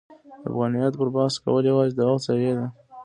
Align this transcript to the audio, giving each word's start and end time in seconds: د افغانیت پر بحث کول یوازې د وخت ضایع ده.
د 0.41 0.43
افغانیت 0.49 0.93
پر 0.99 1.09
بحث 1.15 1.33
کول 1.43 1.63
یوازې 1.71 1.93
د 1.95 1.99
وخت 2.09 2.23
ضایع 2.27 2.53
ده. 2.59 2.67